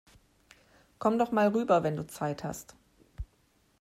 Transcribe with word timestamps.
Komm 0.97 1.19
doch 1.19 1.31
mal 1.31 1.49
rüber, 1.49 1.83
wenn 1.83 1.95
du 1.95 2.07
Zeit 2.07 2.43
hast! 2.43 2.75